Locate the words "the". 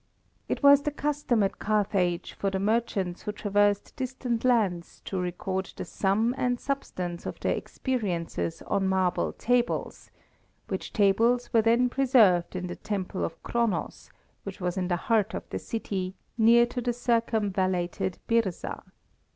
0.81-0.89, 2.49-2.57, 5.75-5.85, 12.65-12.75, 14.87-14.97, 15.51-15.59, 16.81-16.93